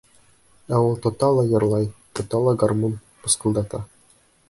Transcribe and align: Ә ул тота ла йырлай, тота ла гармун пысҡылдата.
Ә 0.77 0.79
ул 0.85 0.97
тота 1.03 1.29
ла 1.39 1.45
йырлай, 1.51 1.87
тота 2.21 2.43
ла 2.49 2.57
гармун 2.65 2.99
пысҡылдата. 3.27 3.87